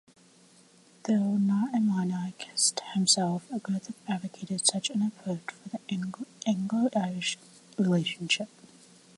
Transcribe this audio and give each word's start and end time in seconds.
Though 1.03 1.37
not 1.37 1.75
a 1.75 1.79
monarchist 1.79 2.81
himself, 2.95 3.43
Griffith 3.61 3.93
advocated 4.09 4.65
such 4.65 4.89
an 4.89 5.03
approach 5.03 5.41
for 5.53 5.69
the 5.69 6.25
Anglo-Irish 6.47 7.37
relationship. 7.77 8.49